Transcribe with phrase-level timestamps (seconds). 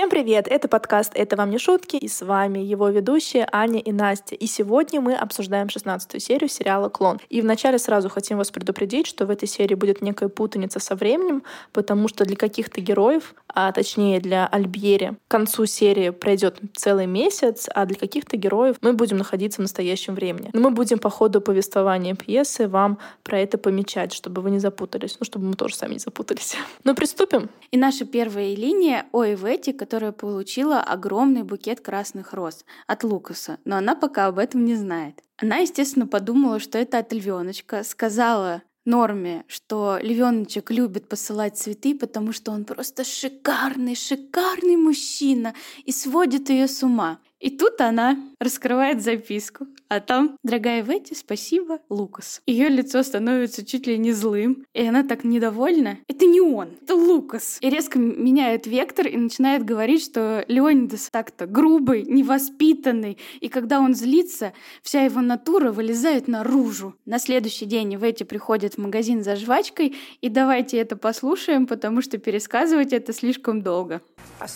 [0.00, 0.48] Всем привет!
[0.48, 4.34] Это подкаст «Это вам не шутки» и с вами его ведущие Аня и Настя.
[4.34, 7.18] И сегодня мы обсуждаем 16 серию сериала «Клон».
[7.28, 11.42] И вначале сразу хотим вас предупредить, что в этой серии будет некая путаница со временем,
[11.74, 17.68] потому что для каких-то героев, а точнее для Альбьери, к концу серии пройдет целый месяц,
[17.74, 20.48] а для каких-то героев мы будем находиться в настоящем времени.
[20.54, 25.18] Но мы будем по ходу повествования пьесы вам про это помечать, чтобы вы не запутались,
[25.20, 26.56] ну, чтобы мы тоже сами не запутались.
[26.84, 27.50] Ну, приступим.
[27.70, 33.58] И наша первая линия «Ой, в эти», которая получила огромный букет красных роз от Лукаса,
[33.64, 35.20] но она пока об этом не знает.
[35.36, 42.32] Она, естественно, подумала, что это от львеночка, сказала Норме, что львеночек любит посылать цветы, потому
[42.32, 47.18] что он просто шикарный, шикарный мужчина и сводит ее с ума.
[47.40, 49.66] И тут она раскрывает записку.
[49.88, 52.42] А там «Дорогая Ветти, спасибо, Лукас».
[52.46, 55.98] Ее лицо становится чуть ли не злым, и она так недовольна.
[56.06, 57.58] Это не он, это Лукас.
[57.60, 63.94] И резко меняет вектор и начинает говорить, что Леонидас так-то грубый, невоспитанный, и когда он
[63.94, 66.94] злится, вся его натура вылезает наружу.
[67.04, 72.18] На следующий день Ветти приходит в магазин за жвачкой, и давайте это послушаем, потому что
[72.18, 74.02] пересказывать это слишком долго.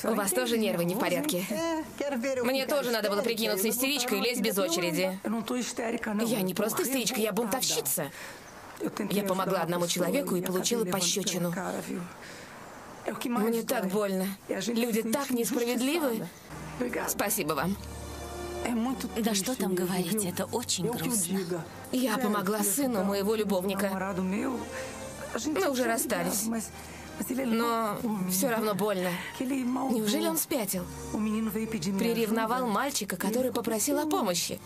[0.04, 1.42] У вас тоже нервы не в порядке?
[2.44, 5.18] Мне тоже надо было прикинуться истеричкой и лезть без очереди.
[6.26, 8.10] Я не просто истеричка, я бунтовщица.
[9.10, 11.54] Я помогла одному человеку и получила пощечину.
[13.24, 14.26] Мне так больно.
[14.48, 16.26] Люди так несправедливы.
[17.08, 17.76] Спасибо вам.
[19.18, 21.38] Да что там говорить, это очень грустно.
[21.92, 23.90] Я помогла сыну моего любовника.
[25.46, 26.48] Мы уже расстались.
[27.46, 27.98] Но
[28.30, 29.10] все равно больно.
[29.40, 30.84] Неужели он спятил?
[31.12, 34.58] Приревновал мальчика, который попросил о помощи.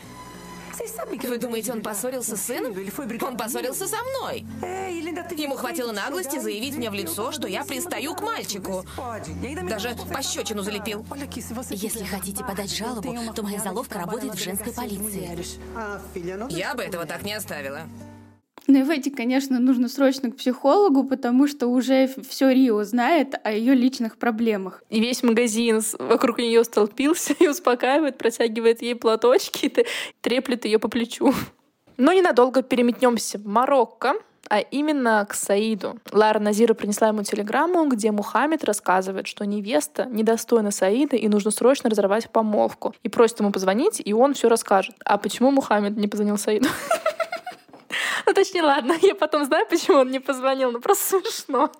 [1.24, 2.72] Вы думаете, он поссорился с сыном?
[3.22, 4.46] Он поссорился со мной.
[5.36, 8.84] Ему хватило наглости заявить мне в лицо, что я пристаю к мальчику.
[9.68, 11.04] Даже пощечину залепил.
[11.70, 15.28] Если хотите подать жалобу, то моя заловка работает в женской полиции.
[16.50, 17.88] Я бы этого так не оставила.
[18.70, 23.50] Ну и Ветти, конечно, нужно срочно к психологу, потому что уже все Рио знает о
[23.50, 24.84] ее личных проблемах.
[24.90, 29.86] И весь магазин вокруг нее столпился и успокаивает, протягивает ей платочки и
[30.20, 31.32] треплет ее по плечу.
[31.96, 34.16] Но ненадолго переметнемся в Марокко,
[34.50, 35.98] а именно к Саиду.
[36.12, 41.88] Лара Назира принесла ему телеграмму, где Мухаммед рассказывает, что невеста недостойна Саида и нужно срочно
[41.88, 42.94] разорвать помолвку.
[43.02, 44.94] И просит ему позвонить, и он все расскажет.
[45.06, 46.68] А почему Мухаммед не позвонил Саиду?
[48.26, 51.70] Ну, точнее, ладно, я потом знаю, почему он не позвонил, но просто смешно.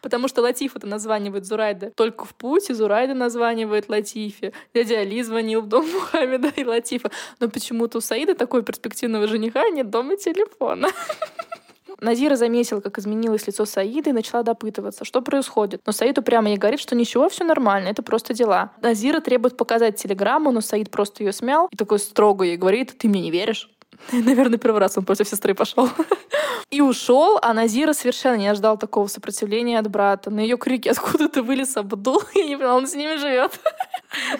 [0.00, 4.52] Потому что Латиф это названивает Зурайда только в путь, и Зурайда названивает Латифе.
[4.74, 7.10] Дядя Али звонил в дом Мухаммеда и Латифа.
[7.40, 10.88] Но почему-то у Саида такой перспективного жениха нет дома телефона.
[12.00, 15.80] Назира заметила, как изменилось лицо Саида и начала допытываться, что происходит.
[15.86, 18.72] Но Саид упрямо ей говорит, что ничего, все нормально, это просто дела.
[18.82, 23.08] Назира требует показать телеграмму, но Саид просто ее смял и такой строго ей говорит, ты
[23.08, 23.70] мне не веришь?
[24.12, 25.88] Наверное, первый раз он против сестры пошел.
[26.70, 30.30] И ушел, а Назира совершенно не ожидал такого сопротивления от брата.
[30.30, 33.52] На ее крики «Откуда ты вылез, Абдул?» Я не поняла, он с ними живет.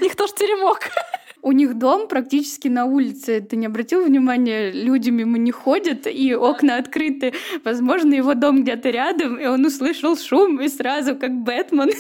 [0.01, 0.81] Никто ж теремок.
[1.43, 3.41] У них дом практически на улице.
[3.41, 7.35] Ты не обратил внимания, люди мимо не ходят, и окна открыты.
[7.65, 11.91] Возможно, его дом где-то рядом, и он услышал шум, и сразу, как Бэтмен,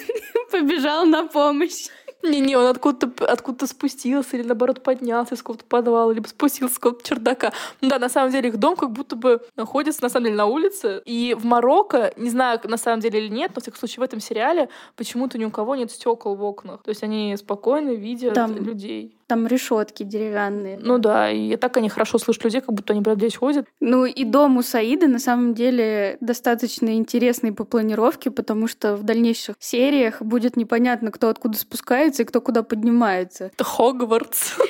[0.51, 1.89] побежал на помощь.
[2.31, 7.07] Не-не, он откуда-то откуда спустился или, наоборот, поднялся из какого-то подвала, либо спустился с какого-то
[7.07, 7.53] чердака.
[7.81, 10.47] Ну да, на самом деле их дом как будто бы находится, на самом деле, на
[10.47, 11.03] улице.
[11.05, 14.03] И в Марокко, не знаю, на самом деле или нет, но, в всяком случае, в
[14.03, 16.83] этом сериале почему-то ни у кого нет стекол в окнах.
[16.83, 19.17] То есть они спокойно видят Там людей.
[19.27, 20.79] Там решетки деревянные.
[20.81, 23.67] Ну да, и так они хорошо слышат людей, как будто они прям здесь ходят.
[23.81, 29.03] Ну и дом у Саида на самом деле достаточно интересный по планировке, потому что в
[29.03, 33.47] дальнейших сериях будет непонятно, кто откуда спускается и кто куда поднимается.
[33.47, 34.55] Это Хогвартс.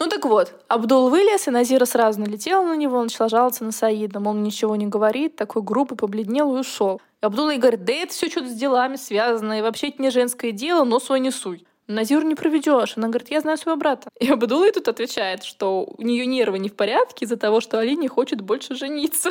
[0.00, 4.18] Ну так вот, Абдул вылез, и Назира сразу налетела на него, начала жаловаться на Саида.
[4.18, 7.00] Мол, ничего не говорит, такой группы побледнел и ушел.
[7.20, 10.52] Абдул ей говорит, да это все что-то с делами связано, и вообще это не женское
[10.52, 11.64] дело, но свой не суй.
[11.86, 12.96] Назиру не проведешь.
[12.96, 14.08] Она говорит, я знаю своего брата.
[14.18, 17.96] И Абдулла тут отвечает, что у нее нервы не в порядке из-за того, что Али
[17.96, 19.30] не хочет больше жениться.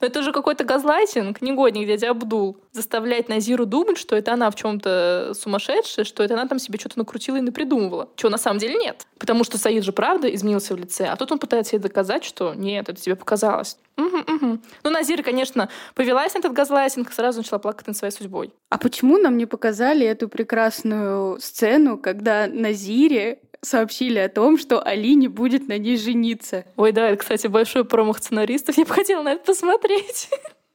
[0.00, 2.58] Но это же какой-то газлайтинг, негодник дядя Абдул.
[2.72, 6.98] Заставлять Назиру думать, что это она в чем-то сумасшедшая, что это она там себе что-то
[6.98, 8.08] накрутила и напридумывала.
[8.16, 9.06] Чего на самом деле нет.
[9.18, 12.54] Потому что Саид же правда изменился в лице, а тут он пытается ей доказать, что
[12.54, 13.78] нет, это тебе показалось.
[13.96, 14.58] Угу, угу.
[14.84, 18.52] Ну, Назира, конечно, повелась на этот газлайтинг и сразу начала плакать над своей судьбой.
[18.70, 25.14] А почему нам не показали эту прекрасную сцену, когда Назире сообщили о том, что Али
[25.14, 26.64] не будет на ней жениться.
[26.76, 28.76] Ой, да, это, кстати, большой промах сценаристов.
[28.78, 30.28] Я бы хотела на это посмотреть.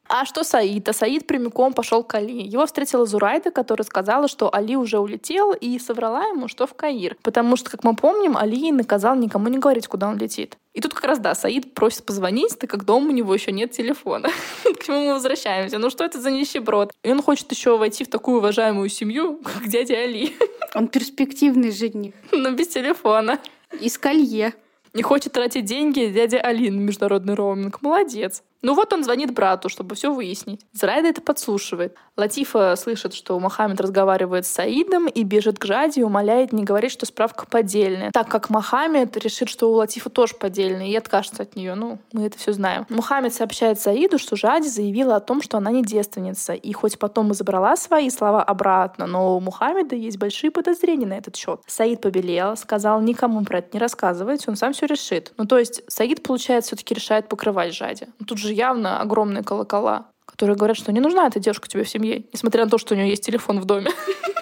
[0.10, 0.88] А что Саид?
[0.90, 2.42] А Саид прямиком пошел к Али.
[2.42, 7.16] Его встретила Зурайда, которая сказала, что Али уже улетел, и соврала ему, что в Каир.
[7.24, 10.58] Потому что, как мы помним, Али наказал никому не говорить, куда он летит.
[10.74, 13.72] И тут как раз, да, Саид просит позвонить, так как дома у него еще нет
[13.72, 14.30] телефона.
[14.64, 15.78] К чему мы возвращаемся?
[15.78, 16.92] Ну что это за нищеброд?
[17.04, 20.36] И он хочет еще войти в такую уважаемую семью, как дядя Али.
[20.76, 22.16] Он перспективный жених.
[22.32, 23.40] Но без телефона.
[23.80, 24.56] И с колье.
[24.94, 27.84] Не хочет тратить деньги дядя Алин, международный роуминг.
[27.84, 28.42] Молодец.
[28.64, 30.66] Ну вот он звонит брату, чтобы все выяснить.
[30.72, 31.96] Зрайда это подслушивает.
[32.16, 36.92] Латифа слышит, что Мохаммед разговаривает с Саидом и бежит к Жаде и умоляет не говорить,
[36.92, 38.12] что справка поддельная.
[38.12, 41.76] Так как Мохаммед решит, что у Латифа тоже поддельная, и откажется от нее.
[41.76, 42.86] Ну, мы это все знаем.
[42.88, 46.54] Мухаммед сообщает Саиду, что Жади заявила о том, что она не девственница.
[46.54, 51.18] И хоть потом и забрала свои слова обратно, но у Мухаммеда есть большие подозрения на
[51.18, 51.60] этот счет.
[51.68, 55.34] Саид побелел, сказал никому про это не рассказывать, он сам все решит.
[55.38, 58.08] Ну, то есть Саид, получается, все-таки решает покрывать Жади.
[58.20, 61.90] Ну, тут же явно огромные колокола, которые говорят, что не нужна эта девушка тебе в
[61.90, 63.92] семье, несмотря на то, что у нее есть телефон в доме.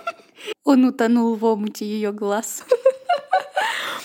[0.64, 2.66] Он утонул в омуте ее глаз.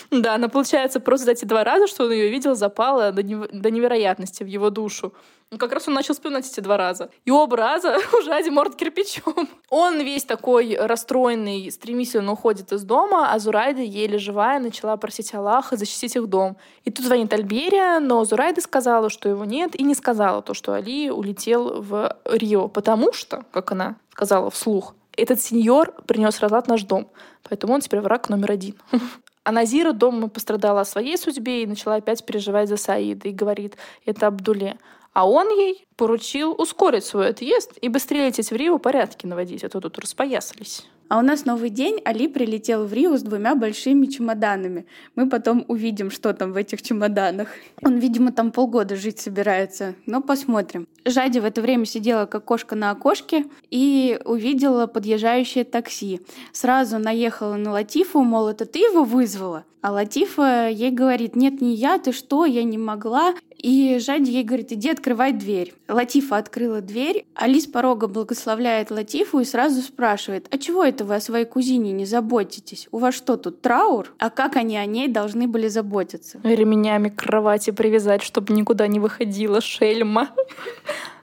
[0.09, 4.41] Да, она, получается, просто за эти два раза, что он ее видел, запала до невероятности
[4.41, 5.13] в его душу.
[5.49, 7.09] Ну, как раз он начал вспоминать эти два раза.
[7.23, 9.47] И оба раза уже Ади морд кирпичом.
[9.69, 15.77] Он весь такой расстроенный, стремительно уходит из дома, а Зурайда, еле живая, начала просить Аллаха
[15.77, 16.57] защитить их дом.
[16.83, 20.73] И тут звонит Альберия, но Зурайда сказала, что его нет, и не сказала то, что
[20.73, 26.83] Али улетел в Рио, потому что, как она сказала вслух, этот сеньор принес разлад наш
[26.83, 27.07] дом,
[27.43, 28.75] поэтому он теперь враг номер один.
[29.43, 33.77] А Назира дома пострадала о своей судьбе и начала опять переживать за Саида и говорит,
[34.05, 34.77] это Абдуле.
[35.17, 39.69] А он ей поручил ускорить свой отъезд и быстрее лететь в Рио порядки наводить, а
[39.69, 40.85] то тут распоясались.
[41.09, 41.99] А у нас новый день.
[42.05, 44.85] Али прилетел в Рио с двумя большими чемоданами.
[45.15, 47.47] Мы потом увидим, что там в этих чемоданах.
[47.81, 49.95] Он, видимо, там полгода жить собирается.
[50.05, 50.87] Но посмотрим.
[51.03, 56.21] Жади в это время сидела как кошка на окошке и увидела подъезжающее такси.
[56.51, 59.63] Сразу наехала на Латифу, мол, это ты его вызвала?
[59.81, 63.33] А Латифа ей говорит, нет, не я, ты что, я не могла.
[63.57, 65.73] И Жади ей говорит, иди открывай дверь.
[65.87, 71.15] Латифа открыла дверь, Али с порога благословляет Латифу и сразу спрашивает, а чего это вы
[71.15, 72.87] о своей кузине не заботитесь?
[72.91, 74.13] У вас что тут, траур?
[74.19, 76.39] А как они о ней должны были заботиться?
[76.43, 80.29] Ремнями к кровати привязать, чтобы никуда не выходила, шельма.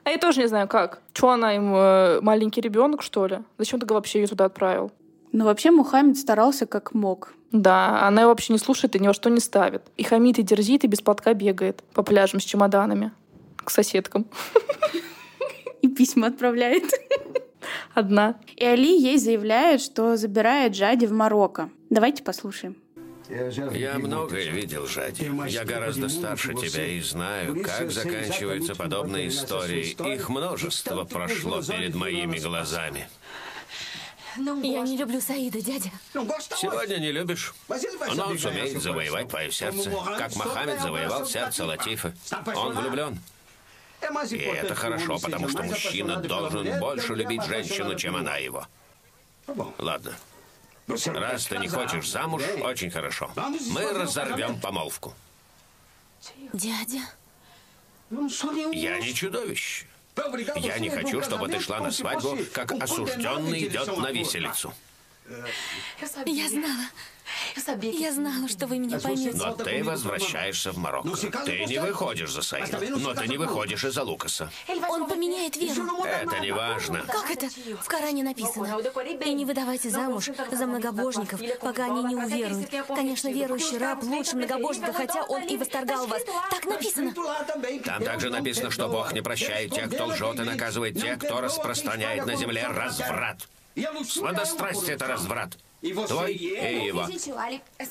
[0.03, 1.01] А я тоже не знаю, как.
[1.13, 3.39] Что она им, э, маленький ребенок, что ли?
[3.57, 4.91] Зачем ты вообще ее туда отправил?
[5.31, 7.33] Но вообще Мухаммед старался как мог.
[7.55, 9.83] Да, она его вообще не слушает и ни во что не ставит.
[9.95, 13.13] И хамит, и дерзит, и без платка бегает по пляжам с чемоданами
[13.55, 14.25] к соседкам.
[15.81, 16.83] И письма отправляет.
[17.93, 18.35] Одна.
[18.57, 21.69] И Али ей заявляет, что забирает Джади в Марокко.
[21.89, 22.75] Давайте послушаем.
[23.29, 25.31] Я многое видел, Жади.
[25.47, 29.95] Я гораздо старше тебя и знаю, как заканчиваются подобные истории.
[30.13, 33.07] Их множество прошло перед моими глазами.
[34.37, 35.91] Я не люблю Саида, дядя.
[36.13, 42.13] Сегодня не любишь, но он сумеет завоевать твое сердце, как Мохаммед завоевал сердце Латифы.
[42.55, 43.19] Он влюблен.
[44.29, 48.67] И это хорошо, потому что мужчина должен больше любить женщину, чем она его.
[49.77, 50.13] Ладно.
[50.87, 53.31] Раз ты не хочешь замуж, очень хорошо.
[53.71, 55.13] Мы разорвем помолвку.
[56.53, 57.01] Дядя?
[58.11, 59.87] Я не чудовище.
[60.55, 64.73] Я не хочу, чтобы ты шла на свадьбу, как осужденный идет на виселицу.
[66.25, 66.89] Я знала.
[67.81, 69.35] Я знала, что вы меня поймете.
[69.37, 71.15] Но ты возвращаешься в Марокко.
[71.45, 74.51] Ты не выходишь за Саида, но ты не выходишь из-за Лукаса.
[74.87, 76.03] Он поменяет веру.
[76.03, 77.03] Это не важно.
[77.07, 77.47] Как это?
[77.81, 78.79] В Коране написано.
[79.25, 82.69] И не выдавайте замуж за многобожников, пока они не уверуют.
[82.87, 86.21] Конечно, верующий раб лучше многобожника, хотя он и восторгал вас.
[86.51, 87.13] Так написано.
[87.83, 92.25] Там также написано, что Бог не прощает тех, кто лжет, и наказывает тех, кто распространяет
[92.25, 93.47] на земле разврат.
[94.07, 95.57] Сладострастие— это разврат.
[96.07, 97.05] Твой и его.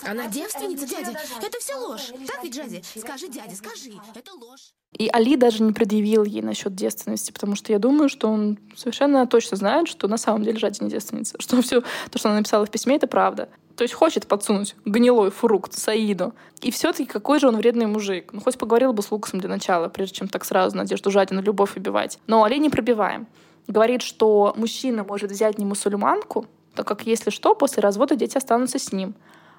[0.05, 1.13] Она девственница, дядя?
[1.41, 2.13] Это все ложь.
[2.27, 2.83] Так ведь, Джади?
[2.99, 3.93] Скажи, дядя, скажи.
[4.15, 4.73] Это ложь.
[4.97, 9.27] И Али даже не предъявил ей насчет девственности, потому что я думаю, что он совершенно
[9.27, 12.65] точно знает, что на самом деле Жади не девственница, что все то, что она написала
[12.65, 13.49] в письме, это правда.
[13.77, 16.33] То есть хочет подсунуть гнилой фрукт Саиду.
[16.63, 18.33] И все-таки какой же он вредный мужик.
[18.33, 21.41] Ну, хоть поговорил бы с Лукасом для начала, прежде чем так сразу надежду Жади на
[21.41, 22.19] любовь убивать.
[22.29, 23.27] Но Али не пробиваем.
[23.67, 28.79] Говорит, что мужчина может взять не мусульманку, так как если что, после развода дети останутся
[28.79, 29.15] с ним.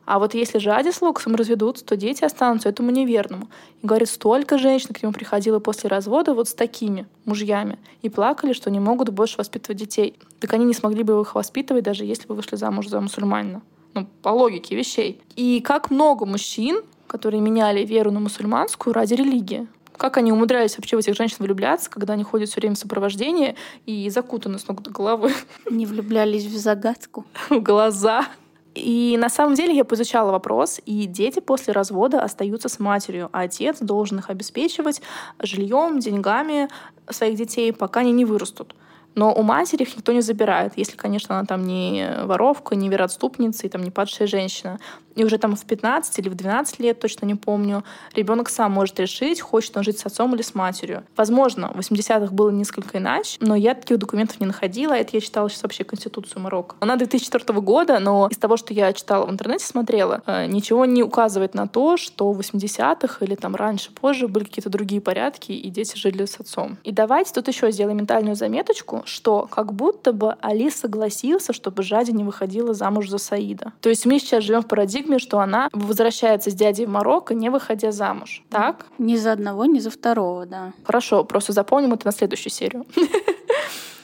[0.06, 3.48] А вот если же Ади с Лукасом разведутся, то дети останутся этому неверному.
[3.82, 8.54] И говорит, столько женщин к нему приходило после развода вот с такими мужьями и плакали,
[8.54, 10.20] что не могут больше воспитывать детей.
[10.40, 13.64] Так они не смогли бы их воспитывать, даже если бы вышли замуж за мусульманина.
[13.96, 15.22] Ну, по логике вещей.
[15.36, 19.68] И как много мужчин, которые меняли веру на мусульманскую ради религии.
[19.98, 23.56] Как они умудрялись вообще в этих женщин влюбляться, когда они ходят все время в сопровождении
[23.86, 25.34] и закутаны с ног до головы?
[25.70, 27.25] Не влюблялись в загадку.
[27.50, 28.25] В глаза.
[28.74, 33.42] И на самом деле я поизучала вопрос, и дети после развода остаются с матерью, а
[33.42, 35.02] отец должен их обеспечивать
[35.40, 36.68] жильем, деньгами
[37.10, 38.75] своих детей, пока они не вырастут.
[39.16, 43.66] Но у матери их никто не забирает, если, конечно, она там не воровка, не вероотступница
[43.66, 44.78] и там не падшая женщина.
[45.15, 49.00] И уже там в 15 или в 12 лет, точно не помню, ребенок сам может
[49.00, 51.03] решить, хочет он жить с отцом или с матерью.
[51.15, 54.93] Возможно, в 80-х было несколько иначе, но я таких документов не находила.
[54.93, 56.75] Это я читала сейчас вообще Конституцию Марокко.
[56.79, 61.03] Она 2004 года, но из того, что я читала в интернете, смотрела, э, ничего не
[61.03, 65.69] указывает на то, что в 80-х или там раньше, позже были какие-то другие порядки, и
[65.69, 66.77] дети жили с отцом.
[66.84, 72.12] И давайте тут еще сделаем ментальную заметочку, что как будто бы Али согласился, чтобы Жади
[72.12, 73.74] не выходила замуж за Саида.
[73.81, 77.50] То есть мы сейчас живем в парадигме, что она возвращается с дядей в Марокко, не
[77.50, 78.44] выходя замуж.
[78.50, 78.86] Так?
[78.98, 80.74] Ни за одного, ни за второго, да.
[80.84, 82.86] Хорошо, просто запомним это на следующую серию.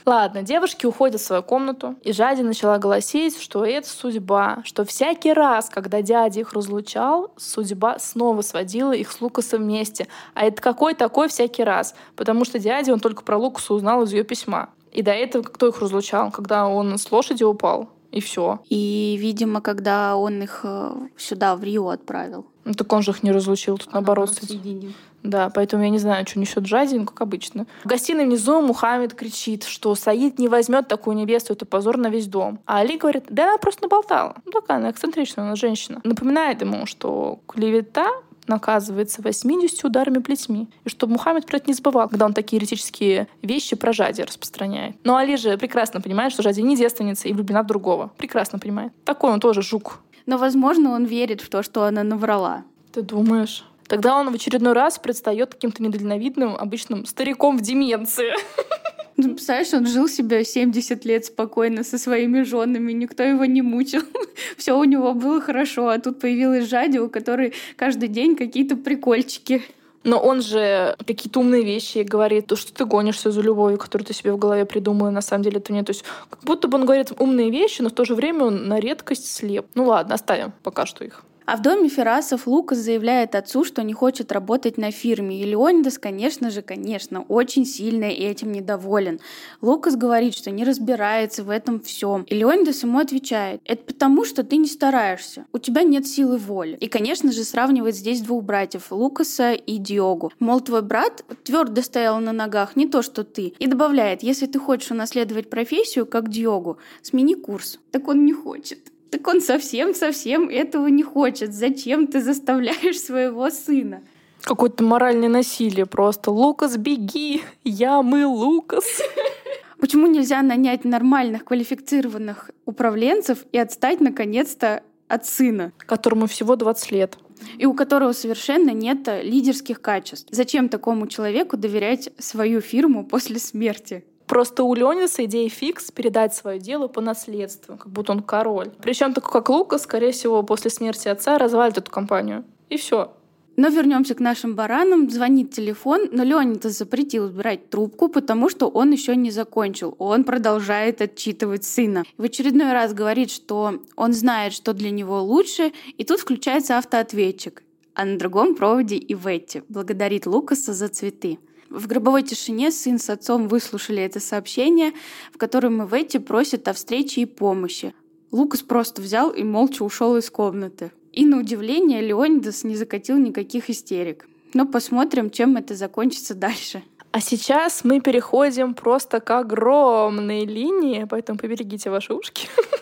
[0.05, 5.31] Ладно, девушки уходят в свою комнату, и Жади начала голосить, что это судьба, что всякий
[5.31, 10.07] раз, когда дядя их разлучал, судьба снова сводила их с Лукасом вместе.
[10.33, 11.93] А это какой такой всякий раз?
[12.15, 14.69] Потому что дядя, он только про Лукаса узнал из ее письма.
[14.91, 16.31] И до этого кто их разлучал?
[16.31, 17.89] Когда он с лошади упал?
[18.11, 18.59] И все.
[18.69, 22.45] И, видимо, когда он их э, сюда, в Рио, отправил.
[22.65, 24.33] Ну, так он же их не разлучил, тут а наоборот.
[24.33, 24.93] Соединил.
[25.23, 27.67] Да, поэтому я не знаю, что несет Джадин, как обычно.
[27.83, 32.27] В гостиной внизу Мухаммед кричит, что Саид не возьмет такую невесту, это позор на весь
[32.27, 32.59] дом.
[32.65, 34.35] А Али говорит, да она просто наболтала.
[34.45, 36.01] Ну, такая она эксцентричная, она женщина.
[36.03, 38.09] Напоминает ему, что клевета
[38.47, 40.69] наказывается 80 ударами плетьми.
[40.83, 44.95] И чтобы Мухаммед про это не забывал, когда он такие еретические вещи про Жади распространяет.
[45.03, 48.11] Но Али же прекрасно понимает, что Жади не девственница и влюблена в другого.
[48.17, 48.91] Прекрасно понимает.
[49.05, 49.99] Такой он тоже жук.
[50.25, 52.63] Но, возможно, он верит в то, что она наврала.
[52.91, 53.65] Ты думаешь?
[53.87, 58.31] Тогда он в очередной раз предстает каким-то недальновидным, обычным стариком в деменции.
[59.23, 64.01] Ну, представляешь, он жил себе 70 лет спокойно со своими женами, никто его не мучил.
[64.57, 69.61] Все у него было хорошо, а тут появилась Жади, у которой каждый день какие-то прикольчики.
[70.03, 74.15] Но он же какие-то умные вещи говорит, то, что ты гонишься за любовью, которую ты
[74.15, 75.85] себе в голове придумала, на самом деле это нет.
[75.85, 78.67] То есть как будто бы он говорит умные вещи, но в то же время он
[78.67, 79.67] на редкость слеп.
[79.75, 81.23] Ну ладно, оставим пока что их.
[81.51, 85.41] А в доме Ферасов Лукас заявляет отцу, что не хочет работать на фирме.
[85.41, 89.19] И Леонидас, конечно же, конечно, очень сильно этим недоволен.
[89.59, 92.23] Лукас говорит, что не разбирается в этом всем.
[92.23, 95.45] И Леонидас ему отвечает, это потому, что ты не стараешься.
[95.51, 96.77] У тебя нет силы воли.
[96.79, 100.31] И, конечно же, сравнивает здесь двух братьев, Лукаса и Диогу.
[100.39, 103.47] Мол, твой брат твердо стоял на ногах, не то, что ты.
[103.59, 107.77] И добавляет, если ты хочешь унаследовать профессию, как Диогу, смени курс.
[107.91, 108.91] Так он не хочет.
[109.11, 111.53] Так он совсем-совсем этого не хочет.
[111.53, 114.01] Зачем ты заставляешь своего сына?
[114.41, 116.31] Какое-то моральное насилие просто.
[116.31, 117.41] Лукас, беги!
[117.63, 119.01] Я мы Лукас!
[119.79, 125.73] Почему нельзя нанять нормальных, квалифицированных управленцев и отстать, наконец-то, от сына?
[125.77, 127.17] Которому всего 20 лет.
[127.57, 130.29] И у которого совершенно нет лидерских качеств.
[130.31, 134.05] Зачем такому человеку доверять свою фирму после смерти?
[134.31, 138.71] Просто у Леониса идея фикс передать свое дело по наследству, как будто он король.
[138.81, 142.45] Причем такой, как Лука, скорее всего, после смерти отца развалит эту компанию.
[142.69, 143.11] И все.
[143.57, 145.09] Но вернемся к нашим баранам.
[145.09, 149.95] Звонит телефон, но Леонида запретил брать трубку, потому что он еще не закончил.
[149.99, 152.05] Он продолжает отчитывать сына.
[152.17, 157.63] В очередной раз говорит, что он знает, что для него лучше, и тут включается автоответчик.
[157.95, 161.37] А на другом проводе и Ветти благодарит Лукаса за цветы.
[161.71, 164.91] В гробовой тишине сын с отцом выслушали это сообщение,
[165.33, 167.93] в котором Иветти просит о встрече и помощи.
[168.29, 170.91] Лукас просто взял и молча ушел из комнаты.
[171.13, 174.27] И на удивление Леонидас не закатил никаких истерик.
[174.53, 176.83] Но посмотрим, чем это закончится дальше.
[177.13, 182.49] А сейчас мы переходим просто к огромной линии, поэтому поберегите ваши ушки.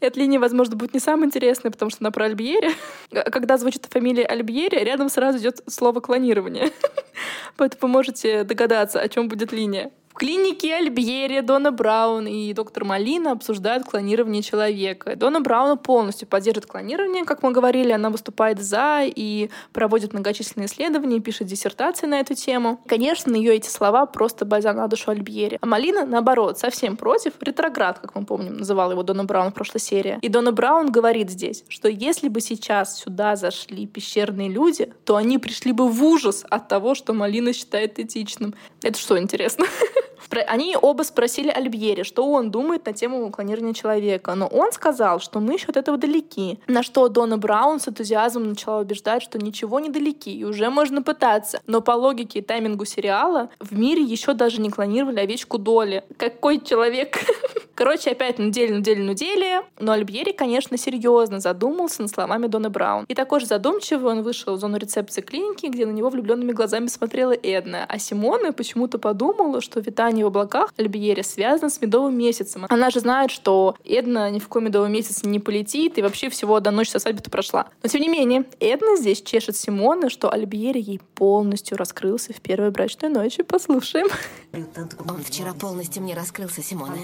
[0.00, 2.70] Эта линия, возможно, будет не самая интересная, потому что она про Альбьери.
[3.10, 6.70] Когда звучит фамилия Альбьери, рядом сразу идет слово клонирование.
[7.56, 13.32] Поэтому вы можете догадаться, о чем будет линия клинике Альбьери Дона Браун и доктор Малина
[13.32, 15.14] обсуждают клонирование человека.
[15.14, 21.20] Дона Браун полностью поддерживает клонирование, как мы говорили, она выступает за и проводит многочисленные исследования,
[21.20, 22.80] пишет диссертации на эту тему.
[22.86, 25.58] Конечно, ее эти слова просто бальзам на душу Альбьери.
[25.60, 27.34] А Малина, наоборот, совсем против.
[27.40, 30.18] Ретроград, как мы помним, называл его Дона Браун в прошлой серии.
[30.22, 35.38] И Дона Браун говорит здесь, что если бы сейчас сюда зашли пещерные люди, то они
[35.38, 38.54] пришли бы в ужас от того, что Малина считает этичным.
[38.82, 39.66] Это что, интересно?
[40.46, 44.34] Они оба спросили Альбьери, что он думает на тему клонирования человека.
[44.34, 46.58] Но он сказал, что мы еще от этого далеки.
[46.66, 51.02] На что Дона Браун с энтузиазмом начала убеждать, что ничего не далеки, и уже можно
[51.02, 51.60] пытаться.
[51.66, 56.04] Но по логике и таймингу сериала в мире еще даже не клонировали овечку Доли.
[56.16, 57.18] Какой человек?
[57.76, 59.66] Короче, опять неделю, неделю, неделю.
[59.78, 63.04] Но Альбьери, конечно, серьезно задумался над словами Дона Браун.
[63.06, 66.86] И такой же задумчивый он вышел в зону рецепции клиники, где на него влюбленными глазами
[66.86, 67.84] смотрела Эдна.
[67.86, 72.64] А Симона почему-то подумала, что витание в облаках Альбьери связано с медовым месяцем.
[72.70, 76.56] Она же знает, что Эдна ни в какой медовый месяц не полетит, и вообще всего
[76.56, 77.66] одна ночь со свадьбы-то прошла.
[77.82, 82.70] Но тем не менее, Эдна здесь чешет Симона, что Альбьери ей полностью раскрылся в первой
[82.70, 83.42] брачной ночи.
[83.42, 84.06] Послушаем.
[84.54, 86.96] Он вчера полностью мне раскрылся, Симона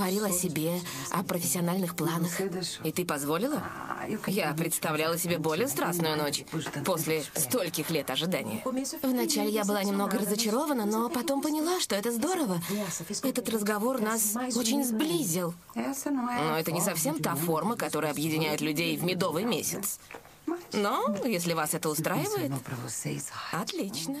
[0.00, 0.80] говорил о себе,
[1.10, 2.32] о профессиональных планах.
[2.82, 3.62] И ты позволила?
[4.26, 6.44] Я представляла себе более страстную ночь
[6.86, 8.62] после стольких лет ожидания.
[9.02, 12.62] Вначале я была немного разочарована, но потом поняла, что это здорово.
[13.22, 15.52] Этот разговор нас очень сблизил.
[15.74, 20.00] Но это не совсем та форма, которая объединяет людей в медовый месяц.
[20.72, 22.52] Но, если вас это устраивает,
[23.52, 24.16] отлично.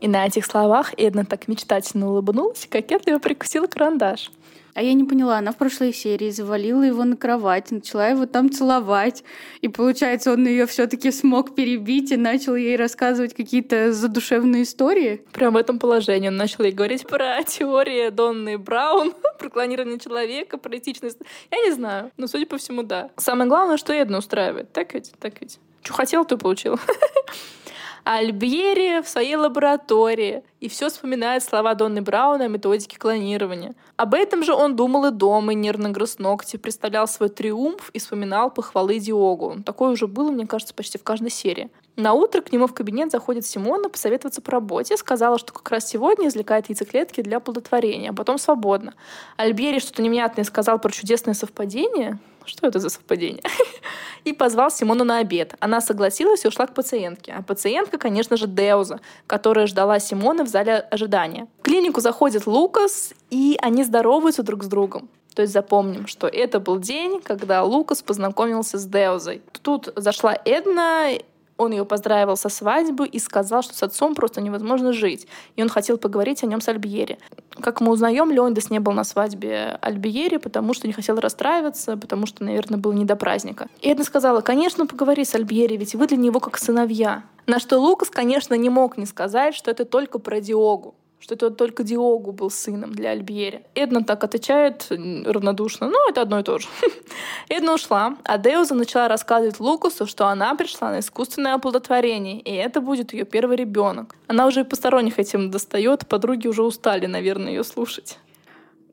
[0.00, 4.30] И на этих словах Эдна так мечтательно улыбнулась и кокетливо прикусила карандаш.
[4.76, 8.52] А я не поняла, она в прошлой серии завалила его на кровать, начала его там
[8.52, 9.24] целовать.
[9.62, 15.24] И получается, он ее все-таки смог перебить и начал ей рассказывать какие-то задушевные истории.
[15.32, 20.58] Прям в этом положении он начал ей говорить про теорию Донны Браун, про клонирование человека,
[20.58, 21.20] про этичность.
[21.50, 23.08] Я не знаю, но судя по всему, да.
[23.16, 24.70] Самое главное, что Эдна устраивает.
[24.74, 25.58] Так ведь, так ведь.
[25.80, 26.78] Что хотел, то получил.
[28.08, 33.74] Альбьери в своей лаборатории и все вспоминает слова Донны Брауна о методике клонирования.
[33.96, 37.98] Об этом же он думал и дома, и нервно грыз ногти, представлял свой триумф и
[37.98, 39.56] вспоминал похвалы Диогу.
[39.66, 41.68] Такое уже было, мне кажется, почти в каждой серии.
[41.96, 44.96] На утро к нему в кабинет заходит Симона посоветоваться по работе.
[44.96, 48.94] Сказала, что как раз сегодня извлекает яйцеклетки для оплодотворения, а потом свободно.
[49.36, 52.20] Альбери что-то невнятное сказал про чудесное совпадение.
[52.44, 53.42] Что это за совпадение?
[54.26, 55.54] и позвал Симону на обед.
[55.60, 57.32] Она согласилась и ушла к пациентке.
[57.32, 61.46] А пациентка, конечно же, Деуза, которая ждала Симона в зале ожидания.
[61.60, 65.08] В клинику заходит Лукас, и они здороваются друг с другом.
[65.34, 69.42] То есть запомним, что это был день, когда Лукас познакомился с Деузой.
[69.62, 71.10] Тут зашла Эдна,
[71.56, 75.26] он ее поздравил со свадьбой и сказал, что с отцом просто невозможно жить.
[75.56, 77.18] И он хотел поговорить о нем с Альбьери.
[77.60, 82.26] Как мы узнаем, Леонидас не был на свадьбе Альбьери, потому что не хотел расстраиваться, потому
[82.26, 83.68] что, наверное, было не до праздника.
[83.80, 87.22] И Эдна сказала, конечно, поговори с Альбьери, ведь вы для него как сыновья.
[87.46, 91.50] На что Лукас, конечно, не мог не сказать, что это только про Диогу что это
[91.50, 93.64] только Диогу был сыном для Альбьери.
[93.74, 96.68] Эдна так отвечает равнодушно, ну, это одно и то же.
[97.48, 102.80] Эдна ушла, а Деуза начала рассказывать Лукусу, что она пришла на искусственное оплодотворение, и это
[102.80, 104.14] будет ее первый ребенок.
[104.26, 108.18] Она уже и посторонних этим достает, подруги уже устали, наверное, ее слушать.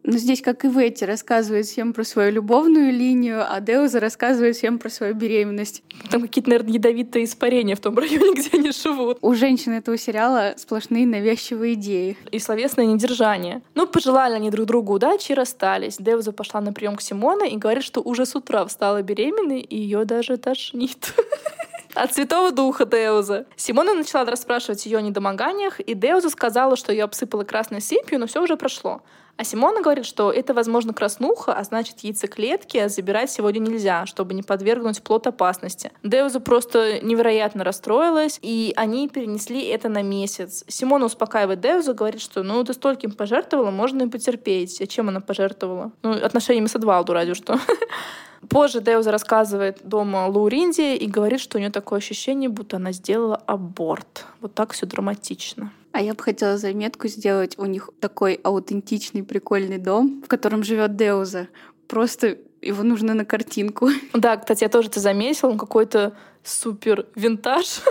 [0.05, 4.57] Ну, здесь, как и в эти, рассказывает всем про свою любовную линию, а Деуза рассказывает
[4.57, 5.81] всем про свою беременность.
[6.11, 9.17] Там какие-то, наверное, ядовитые испарения в том районе, где они живут.
[9.21, 12.17] У женщин этого сериала сплошные навязчивые идеи.
[12.31, 13.61] И словесное недержание.
[13.75, 15.95] Ну, пожелали они друг другу удачи и расстались.
[15.97, 19.77] Деуза пошла на прием к Симоне и говорит, что уже с утра встала беременной, и
[19.77, 21.13] ее даже тошнит.
[21.93, 23.45] От Святого Духа Деуза.
[23.55, 28.27] Симона начала расспрашивать ее о недомоганиях, и Деуза сказала, что ее обсыпала красной сыпью, но
[28.27, 29.01] все уже прошло.
[29.35, 34.43] А Симона говорит, что это, возможно, краснуха, а значит, яйцеклетки забирать сегодня нельзя, чтобы не
[34.43, 35.91] подвергнуть плод опасности.
[36.03, 40.63] Деуза просто невероятно расстроилась, и они перенесли это на месяц.
[40.67, 44.79] Симона успокаивает Деузу, говорит, что ну ты стольким пожертвовала, можно и потерпеть.
[44.81, 45.91] А чем она пожертвовала?
[46.03, 47.59] Ну, отношениями с Эдвалду, ради что.
[48.49, 53.35] Позже Деуза рассказывает дома Лауринде и говорит, что у нее такое ощущение, будто она сделала
[53.35, 54.25] аборт.
[54.41, 55.71] Вот так все драматично.
[55.91, 57.57] А я бы хотела заметку сделать.
[57.57, 61.47] У них такой аутентичный, прикольный дом, в котором живет Деуза.
[61.87, 63.89] Просто его нужно на картинку.
[64.13, 65.49] Да, кстати, я тоже это заметила.
[65.49, 67.81] Он какой-то супер винтаж.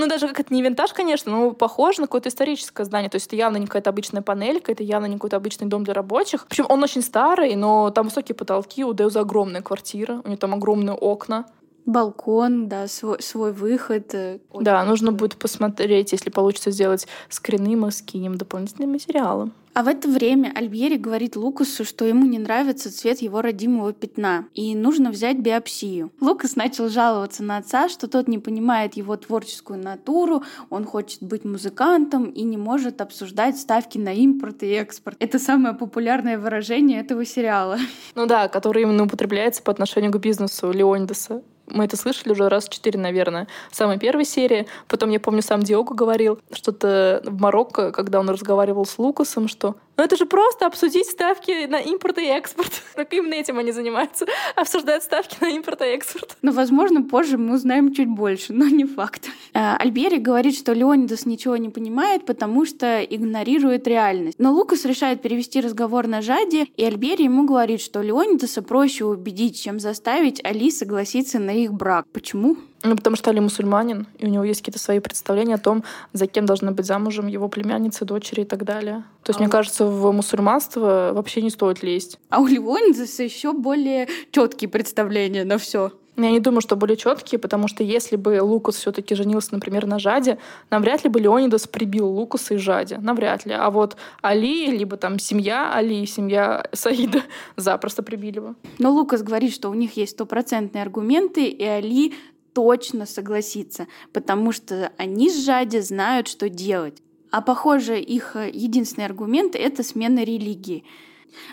[0.00, 3.10] Ну, даже как это не винтаж, конечно, но похоже на какое-то историческое здание.
[3.10, 5.94] То есть это явно не какая-то обычная панелька, это явно не какой-то обычный дом для
[5.94, 6.46] рабочих.
[6.48, 10.54] Причем он очень старый, но там высокие потолки, у Деуза огромная квартира, у него там
[10.54, 11.46] огромные окна.
[11.90, 14.14] Балкон, да, свой, свой выход.
[14.14, 19.50] Э, да, нужно будет посмотреть, если получится сделать скрины, мы скинем дополнительные материалы.
[19.72, 24.46] А в это время Альбьери говорит Лукасу, что ему не нравится цвет его родимого пятна,
[24.52, 26.10] и нужно взять биопсию.
[26.20, 31.44] Лукас начал жаловаться на отца, что тот не понимает его творческую натуру, он хочет быть
[31.44, 35.16] музыкантом и не может обсуждать ставки на импорт и экспорт.
[35.20, 37.78] Это самое популярное выражение этого сериала.
[38.16, 42.68] Ну да, которое именно употребляется по отношению к бизнесу Леонидаса Мы это слышали уже раз
[42.68, 44.66] четыре, наверное, в самой первой серии.
[44.88, 49.76] Потом, я помню, сам Диогу говорил что-то в Марокко, когда он разговаривал с Лукасом, что
[50.00, 52.72] ну это же просто обсудить ставки на импорт и экспорт.
[52.94, 54.24] Так именно этим они занимаются.
[54.56, 56.38] Обсуждают ставки на импорт и экспорт.
[56.40, 59.28] Но, возможно, позже мы узнаем чуть больше, но не факт.
[59.52, 64.38] Э, Альбери говорит, что Леонидас ничего не понимает, потому что игнорирует реальность.
[64.38, 69.60] Но Лукас решает перевести разговор на Жаде, и Альбери ему говорит, что Леонидаса проще убедить,
[69.60, 72.06] чем заставить Али согласиться на их брак.
[72.10, 72.56] Почему?
[72.82, 76.26] Ну, потому что Али мусульманин, и у него есть какие-то свои представления о том, за
[76.26, 79.04] кем должна быть замужем его племянницы, дочери и так далее.
[79.22, 82.18] То есть, а мне кажется, в мусульманство вообще не стоит лезть.
[82.30, 85.92] А у Ливонидаса еще более четкие представления на все.
[86.16, 89.98] Я не думаю, что более четкие, потому что если бы Лукас все-таки женился, например, на
[89.98, 90.38] Жаде,
[90.70, 92.98] навряд ли бы Леонидас прибил Лукаса и Жаде.
[92.98, 93.52] Навряд ли.
[93.52, 97.22] А вот Али, либо там семья Али, семья Саида
[97.56, 98.54] запросто прибили бы.
[98.78, 102.14] Но Лукас говорит, что у них есть стопроцентные аргументы, и Али
[102.52, 107.02] точно согласится, потому что они с Жади знают, что делать.
[107.30, 110.84] А похоже, их единственный аргумент— это смена религии.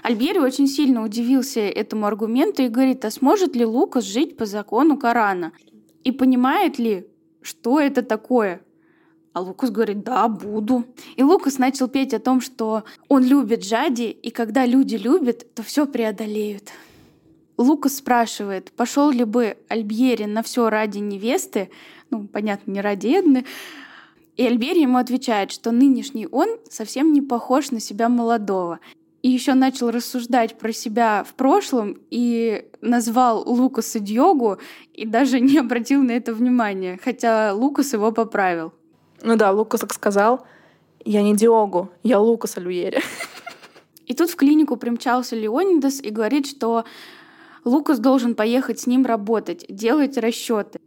[0.01, 4.97] Альбери очень сильно удивился этому аргументу и говорит, а сможет ли Лукас жить по закону
[4.97, 5.51] Корана?
[6.03, 7.07] И понимает ли,
[7.41, 8.61] что это такое?
[9.33, 10.85] А Лукас говорит, да, буду.
[11.15, 15.61] И Лукас начал петь о том, что он любит Жади, и когда люди любят, то
[15.61, 16.71] все преодолеют.
[17.57, 21.69] Лукас спрашивает, пошел ли бы Альбьери на все ради невесты,
[22.09, 23.45] ну, понятно, не ради Эдны,
[24.37, 28.79] и Альбери ему отвечает, что нынешний он совсем не похож на себя молодого.
[29.23, 34.59] И еще начал рассуждать про себя в прошлом и назвал Лукаса Дьогу
[34.93, 38.73] и даже не обратил на это внимания, хотя Лукас его поправил.
[39.23, 40.45] Ну да, Лукас так сказал,
[41.03, 43.01] я не Диогу, я Лукас Альбьери.
[44.05, 46.85] И тут в клинику примчался Леонидас и говорит, что
[47.65, 50.79] Лукас должен поехать с ним работать, делать расчеты.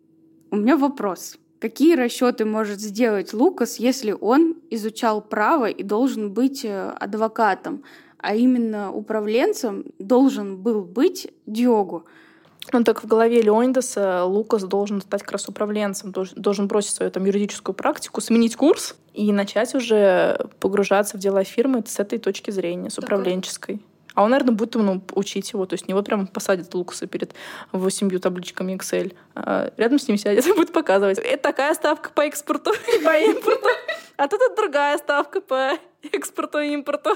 [0.51, 1.37] У меня вопрос.
[1.61, 7.85] Какие расчеты может сделать Лукас, если он изучал право и должен быть э, адвокатом,
[8.17, 12.07] а именно управленцем должен был быть Диогу?
[12.73, 17.25] Ну, так в голове Леонидаса Лукас должен стать как раз управленцем, должен бросить свою там
[17.25, 22.91] юридическую практику, сменить курс и начать уже погружаться в дела фирмы с этой точки зрения,
[22.91, 23.81] с управленческой.
[24.15, 25.67] А он, наверное, будет ну, учить его.
[25.67, 27.35] То есть не вот прям посадит Лукаса перед
[27.73, 29.15] восемью табличками Excel.
[29.35, 31.19] А рядом с ним сядет и будет показывать.
[31.19, 33.69] Это такая ставка по экспорту и по импорту.
[34.17, 35.79] А тут другая ставка по
[36.13, 37.11] экспорту и импорту.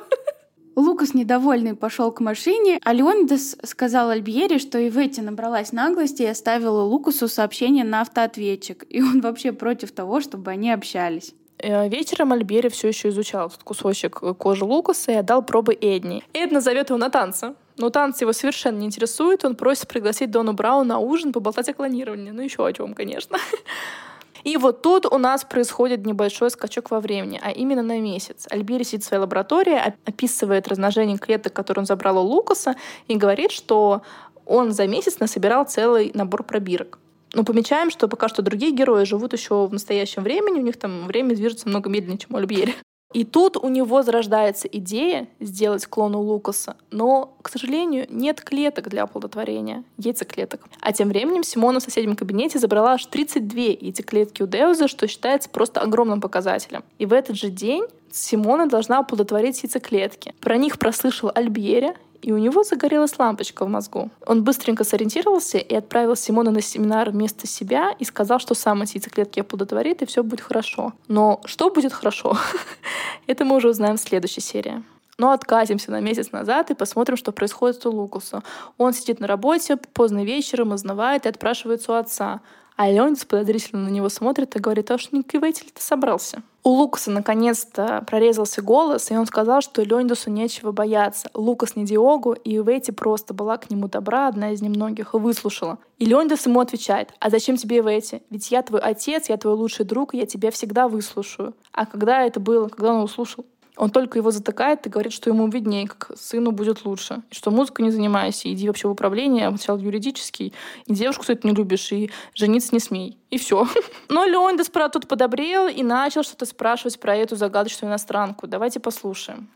[0.77, 6.27] Лукас, недовольный, пошел к машине, а Леонидас сказал Альбьере, что и Ветти набралась наглости и
[6.27, 8.85] оставила Лукасу сообщение на автоответчик.
[8.89, 11.35] И он вообще против того, чтобы они общались.
[11.59, 16.23] Э, вечером Альбери все еще изучал этот кусочек кожи Лукаса и отдал пробы Эдни.
[16.33, 17.55] Эдна зовет его на танцы.
[17.77, 19.45] Но танцы его совершенно не интересуют.
[19.45, 22.31] Он просит пригласить Дону Брауна на ужин, поболтать о клонировании.
[22.31, 23.39] Ну, еще о чем, конечно.
[24.45, 28.47] И вот тут у нас происходит небольшой скачок во времени, а именно на месяц.
[28.51, 32.77] Альбери сидит в своей лаборатории, описывает размножение клеток, которые он забрал у Лукаса,
[33.09, 34.03] и говорит, что
[34.45, 36.99] он за месяц насобирал целый набор пробирок.
[37.35, 41.07] Но помечаем, что пока что другие герои живут еще в настоящем времени, у них там
[41.07, 42.75] время движется много медленнее, чем у Альбьери.
[43.15, 49.05] И тут у него зарождается идея сделать клону Лукаса, но, к сожалению, нет клеток для
[49.05, 50.63] оплодотворения, яйцеклеток.
[50.81, 55.49] А тем временем Симона в соседнем кабинете забрала аж 32 яйцеклетки у Деуза, что считается
[55.49, 56.83] просто огромным показателем.
[56.99, 60.35] И в этот же день Симона должна оплодотворить яйцеклетки.
[60.41, 61.95] Про них прослышал Альбьери,
[62.25, 64.09] и у него загорелась лампочка в мозгу.
[64.25, 68.95] Он быстренько сориентировался и отправил Симона на семинар вместо себя и сказал, что сам эти
[68.95, 70.95] яйцеклетки оплодотворит, и все будет хорошо.
[71.07, 72.39] Но что будет хорошо?
[73.27, 74.83] Это мы уже узнаем в следующей серии.
[75.19, 78.43] Но откатимся на месяц назад и посмотрим, что происходит у Лукуса.
[78.79, 82.41] Он сидит на работе, поздно вечером, узнавает и отпрашивается у отца.
[82.77, 85.43] А Леонид подозрительно на него смотрит и говорит, а что не ты
[85.77, 86.43] собрался?
[86.67, 91.29] У Лукаса наконец-то прорезался голос, и он сказал, что Леонидусу нечего бояться.
[91.35, 95.77] Лукас не Диогу, и Ивети просто была к нему добра, одна из немногих, и выслушала.
[95.99, 98.23] И Леонидус ему отвечает, а зачем тебе Ивети?
[98.31, 101.55] Ведь я твой отец, я твой лучший друг, и я тебя всегда выслушаю.
[101.71, 103.45] А когда это было, когда он услышал?
[103.77, 107.23] Он только его затыкает и говорит, что ему виднее, как сыну будет лучше.
[107.31, 110.55] Что музыку не занимайся, иди вообще в управление, сначала юридический,
[110.87, 113.19] и девушку, кстати, не любишь, и жениться не смей.
[113.31, 113.67] И все.
[114.09, 118.47] Но Леонидас про тут подобрел и начал что-то спрашивать про эту загадочную иностранку.
[118.47, 119.49] Давайте послушаем.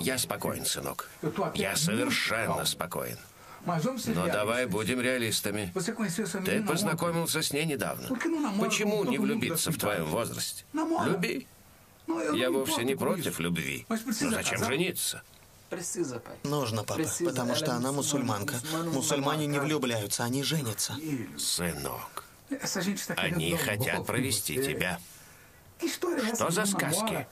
[0.00, 1.08] Я спокоен, сынок.
[1.54, 3.18] Я совершенно спокоен.
[3.64, 5.72] Но давай будем реалистами.
[6.44, 8.08] Ты познакомился с ней недавно.
[8.60, 10.64] Почему не влюбиться в твоем возрасте?
[10.72, 11.46] Люби.
[12.34, 13.86] Я вовсе не против любви.
[13.88, 15.22] Но зачем жениться?
[16.44, 18.54] Нужно, папа, потому что она мусульманка.
[18.92, 20.96] Мусульмане не влюбляются, они женятся.
[21.36, 22.24] Сынок,
[23.16, 25.00] они хотят провести тебя.
[26.34, 27.26] Что за сказки?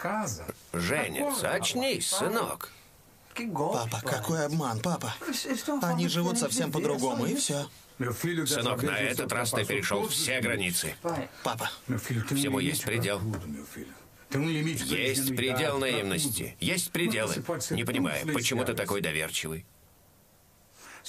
[0.73, 2.71] Женятся, очнись, сынок.
[3.35, 5.15] Папа, какой обман, папа.
[5.83, 7.69] Они живут совсем по-другому, и все.
[7.99, 10.97] Сынок, на этот раз ты перешел все границы.
[11.45, 11.71] Папа.
[11.87, 13.21] Всему есть предел.
[14.35, 16.57] Есть предел наивности.
[16.61, 17.35] Есть пределы.
[17.71, 19.67] Не понимаю, почему ты такой доверчивый?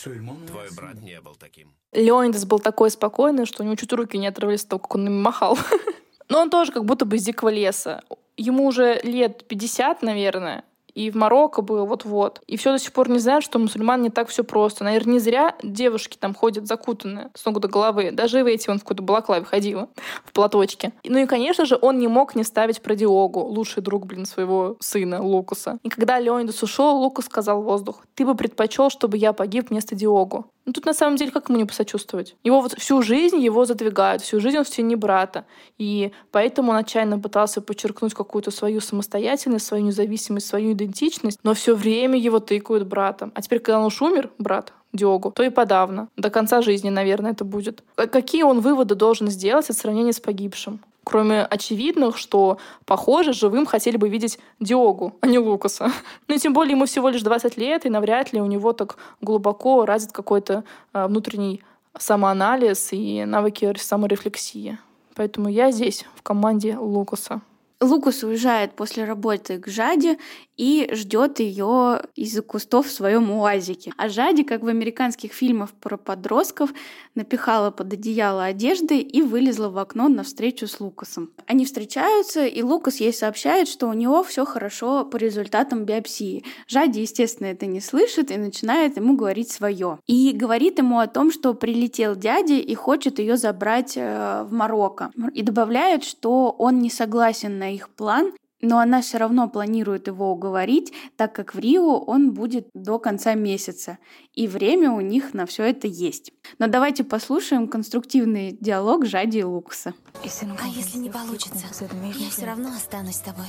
[0.03, 1.73] Твой брат не был таким.
[1.93, 5.07] Леонидас был такой спокойный, что у него чуть руки не оторвались от того, как он
[5.07, 5.57] им махал.
[6.29, 8.03] Но он тоже как будто бы из дикого леса.
[8.35, 12.41] Ему уже лет 50, наверное, и в Марокко был вот-вот.
[12.47, 14.85] И все до сих пор не знают, что мусульман не так все просто.
[14.85, 18.11] Наверное, не зря девушки там ходят закутанные с ног до головы.
[18.11, 19.89] Даже в эти он в какой-то балаклаве ходила,
[20.23, 20.93] в платочке.
[21.03, 24.77] Ну и, конечно же, он не мог не ставить про Диогу, лучший друг, блин, своего
[24.79, 25.79] сына Лукаса.
[25.83, 30.45] И когда Леонидас ушел, Лукас сказал воздух, ты бы предпочел, чтобы я погиб вместо Диогу.
[30.65, 32.35] Ну тут на самом деле как ему не посочувствовать?
[32.43, 35.45] Его вот всю жизнь его задвигают, всю жизнь он в тени брата.
[35.77, 41.75] И поэтому он отчаянно пытался подчеркнуть какую-то свою самостоятельность, свою независимость, свою идентичность, но все
[41.75, 43.31] время его тыкают братом.
[43.35, 46.07] А теперь, когда он уж умер, брат, Диогу, то и подавно.
[46.15, 47.83] До конца жизни, наверное, это будет.
[47.95, 50.79] Какие он выводы должен сделать от сравнения с погибшим?
[51.05, 55.91] Кроме очевидных, что, похоже, живым хотели бы видеть Диогу, а не Лукаса.
[56.27, 58.97] Ну и тем более ему всего лишь 20 лет, и навряд ли у него так
[59.21, 61.61] глубоко развит какой-то а, внутренний
[61.97, 64.77] самоанализ и навыки саморефлексии.
[65.15, 67.41] Поэтому я здесь, в команде Лукаса.
[67.81, 70.17] Лукас уезжает после работы к Жаде
[70.57, 73.91] и ждет ее из-за кустов в своем уазике.
[73.97, 76.69] А Жаде, как в американских фильмах про подростков,
[77.13, 81.31] напихала под одеяло одежды и вылезла в окно навстречу с Лукасом.
[81.47, 86.45] Они встречаются, и Лукас ей сообщает, что у него все хорошо по результатам биопсии.
[86.67, 89.99] Жаде, естественно, это не слышит и начинает ему говорить свое.
[90.07, 95.11] И говорит ему о том, что прилетел дядя и хочет ее забрать э, в Марокко.
[95.33, 100.31] И добавляет, что он не согласен на их план, но она все равно планирует его
[100.31, 103.97] уговорить, так как в Рио он будет до конца месяца,
[104.33, 106.31] и время у них на все это есть.
[106.57, 109.93] Но давайте послушаем конструктивный диалог Жади и Лукаса.
[110.15, 113.47] А если не получится, я все равно останусь с тобой.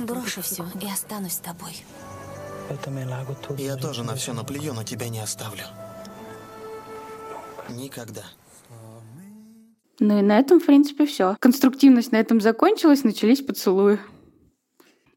[0.00, 1.84] Брошу все и останусь с тобой.
[3.58, 5.64] Я тоже на все наплюю, но тебя не оставлю.
[7.70, 8.24] Никогда.
[10.00, 11.36] Ну и на этом, в принципе, все.
[11.38, 13.98] Конструктивность на этом закончилась, начались поцелуи.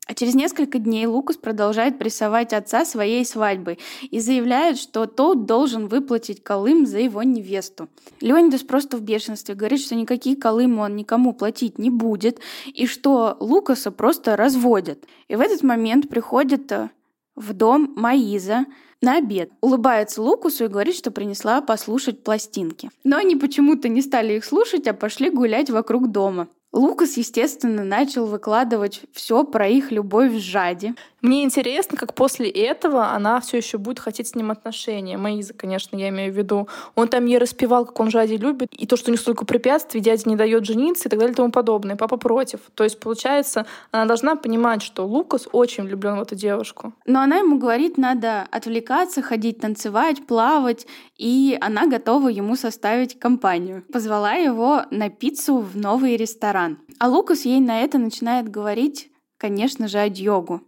[0.08, 3.78] А через несколько дней Лукас продолжает прессовать отца своей свадьбы
[4.10, 7.90] и заявляет, что тот должен выплатить Колым за его невесту.
[8.22, 13.36] Леонидас просто в бешенстве, говорит, что никакие Колымы он никому платить не будет, и что
[13.42, 15.04] Лукаса просто разводят.
[15.28, 16.90] И в этот момент приходит э,
[17.36, 18.66] в дом Маиза,
[19.02, 19.52] на обед.
[19.62, 22.90] Улыбается Лукусу и говорит, что принесла послушать пластинки.
[23.04, 26.48] Но они почему-то не стали их слушать, а пошли гулять вокруг дома.
[26.78, 30.94] Лукас, естественно, начал выкладывать все про их любовь с Жади.
[31.22, 35.18] Мне интересно, как после этого она все еще будет хотеть с ним отношения.
[35.18, 36.68] Маиза, конечно, я имею в виду.
[36.94, 40.00] Он там ей распевал, как он Жади любит, и то, что у них столько препятствий,
[40.00, 41.96] дядя не дает жениться и так далее и тому подобное.
[41.96, 42.60] Папа против.
[42.76, 46.94] То есть, получается, она должна понимать, что Лукас очень влюблен в эту девушку.
[47.06, 50.86] Но она ему говорит, надо отвлекаться, ходить танцевать, плавать,
[51.18, 53.84] и она готова ему составить компанию.
[53.92, 56.67] Позвала его на пиццу в новый ресторан.
[57.00, 60.62] А Лукас ей на это начинает говорить, конечно же, о Дьогу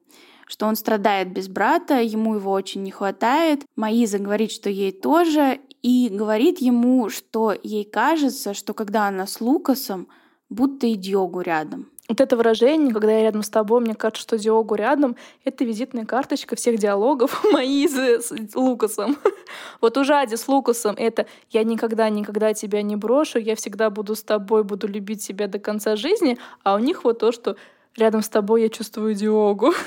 [0.50, 3.64] что он страдает без брата, ему его очень не хватает.
[3.76, 9.40] Маиза говорит, что ей тоже, и говорит ему, что ей кажется, что когда она с
[9.42, 10.08] Лукасом,
[10.50, 11.90] будто и Диогу рядом.
[12.10, 16.06] Вот это выражение, когда я рядом с тобой, мне кажется, что Диогу рядом, это визитная
[16.06, 19.16] карточка всех диалогов Маизы с Лукасом.
[19.82, 24.24] Вот у Жади с Лукасом это «я никогда-никогда тебя не брошу, я всегда буду с
[24.24, 27.56] тобой, буду любить тебя до конца жизни», а у них вот то, что
[27.96, 29.74] «рядом с тобой я чувствую Диогу».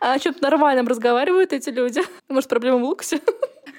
[0.00, 2.00] А о чем-то нормальном разговаривают эти люди?
[2.28, 3.20] Может, проблема в Лукасе?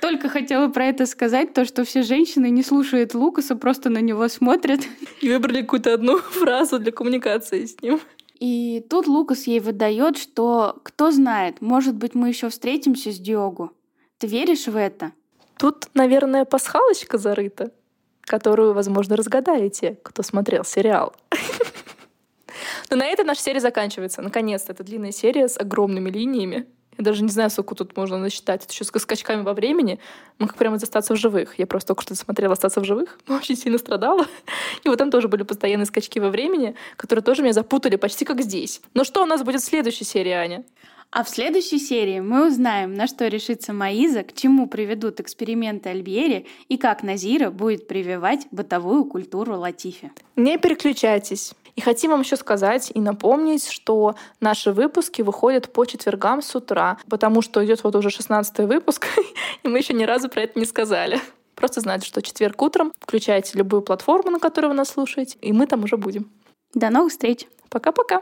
[0.01, 4.27] Только хотела про это сказать, то, что все женщины не слушают Лукаса, просто на него
[4.27, 4.81] смотрят.
[5.21, 7.99] И выбрали какую-то одну фразу для коммуникации с ним.
[8.39, 13.71] И тут Лукас ей выдает, что кто знает, может быть, мы еще встретимся с Диогу.
[14.17, 15.11] Ты веришь в это?
[15.57, 17.71] Тут, наверное, пасхалочка зарыта,
[18.21, 21.13] которую, возможно, разгадаете, кто смотрел сериал.
[22.89, 24.21] Но на этом наша серия заканчивается.
[24.21, 24.71] Наконец-то.
[24.71, 26.65] Это длинная серия с огромными линиями.
[26.99, 28.65] Я даже не знаю, сколько тут можно насчитать.
[28.65, 29.99] Это еще с скачками во времени.
[30.37, 31.57] Мы как прямо из «Остаться в живых».
[31.57, 33.17] Я просто только что смотрела «Остаться в живых».
[33.29, 34.25] Очень сильно страдала.
[34.83, 38.41] И вот там тоже были постоянные скачки во времени, которые тоже меня запутали почти как
[38.41, 38.81] здесь.
[38.93, 40.65] Но что у нас будет в следующей серии, Аня?
[41.11, 46.45] А в следующей серии мы узнаем, на что решится Маиза, к чему приведут эксперименты Альбьери
[46.67, 50.11] и как Назира будет прививать бытовую культуру Латифи.
[50.35, 51.53] Не переключайтесь.
[51.75, 56.97] И хотим вам еще сказать и напомнить, что наши выпуски выходят по четвергам с утра,
[57.09, 59.07] потому что идет вот уже 16 выпуск,
[59.63, 61.19] и мы еще ни разу про это не сказали.
[61.55, 65.67] Просто знайте, что четверг утром включайте любую платформу, на которой вы нас слушаете, и мы
[65.67, 66.31] там уже будем.
[66.73, 67.47] До новых встреч.
[67.69, 68.21] Пока-пока.